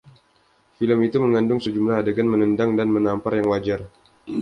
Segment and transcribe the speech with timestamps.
[0.81, 3.79] Film itu mengandung sejumlah adegan menendang dan menampar yang wajar.